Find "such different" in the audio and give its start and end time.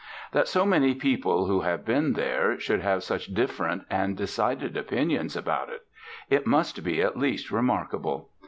3.03-3.83